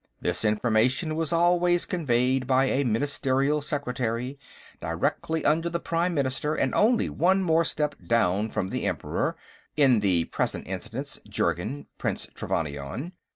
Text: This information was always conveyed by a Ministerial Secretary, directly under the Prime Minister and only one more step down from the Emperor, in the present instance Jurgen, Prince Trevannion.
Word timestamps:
This 0.19 0.43
information 0.43 1.15
was 1.15 1.31
always 1.31 1.85
conveyed 1.85 2.47
by 2.47 2.65
a 2.65 2.83
Ministerial 2.83 3.61
Secretary, 3.61 4.39
directly 4.79 5.45
under 5.45 5.69
the 5.69 5.79
Prime 5.79 6.15
Minister 6.15 6.55
and 6.55 6.73
only 6.73 7.07
one 7.07 7.43
more 7.43 7.63
step 7.63 7.93
down 8.07 8.49
from 8.49 8.69
the 8.69 8.87
Emperor, 8.87 9.35
in 9.77 9.99
the 9.99 10.25
present 10.25 10.67
instance 10.67 11.19
Jurgen, 11.29 11.85
Prince 11.99 12.25
Trevannion. 12.33 13.11